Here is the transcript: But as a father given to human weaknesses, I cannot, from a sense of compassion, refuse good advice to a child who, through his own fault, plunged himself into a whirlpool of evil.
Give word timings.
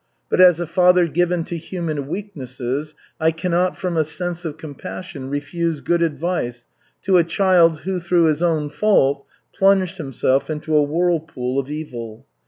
But 0.31 0.41
as 0.41 0.59
a 0.59 0.65
father 0.65 1.05
given 1.07 1.43
to 1.43 1.55
human 1.55 2.07
weaknesses, 2.07 2.95
I 3.19 3.29
cannot, 3.29 3.77
from 3.77 3.97
a 3.97 4.03
sense 4.03 4.45
of 4.45 4.57
compassion, 4.57 5.29
refuse 5.29 5.79
good 5.79 6.01
advice 6.01 6.65
to 7.03 7.19
a 7.19 7.23
child 7.23 7.81
who, 7.81 7.99
through 7.99 8.23
his 8.23 8.41
own 8.41 8.71
fault, 8.71 9.27
plunged 9.53 9.99
himself 9.99 10.49
into 10.49 10.75
a 10.75 10.81
whirlpool 10.81 11.59
of 11.59 11.69
evil. 11.69 12.25